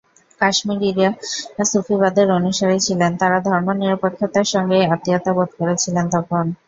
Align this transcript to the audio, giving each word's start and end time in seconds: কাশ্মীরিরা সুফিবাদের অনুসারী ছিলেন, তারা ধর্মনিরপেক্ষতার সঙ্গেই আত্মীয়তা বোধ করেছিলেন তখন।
কাশ্মীরিরা 0.41 1.09
সুফিবাদের 1.65 2.27
অনুসারী 2.37 2.77
ছিলেন, 2.87 3.11
তারা 3.21 3.37
ধর্মনিরপেক্ষতার 3.47 4.47
সঙ্গেই 4.53 4.89
আত্মীয়তা 4.93 5.31
বোধ 5.37 5.49
করেছিলেন 5.59 6.05
তখন। 6.15 6.45